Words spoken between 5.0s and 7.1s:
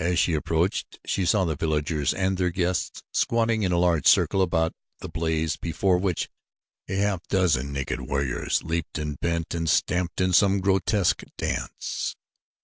blaze before which a